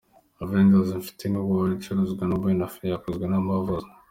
Avengers: 0.43 0.93
Infinity 0.99 1.39
War 1.49 1.63
ni 1.67 1.77
filime 1.79 1.79
icuruzwa 2.03 2.23
na 2.25 2.35
Buena 2.41 2.67
Vista, 2.71 2.85
yakozwe 2.87 3.25
na 3.27 3.39
Marvels. 3.47 3.89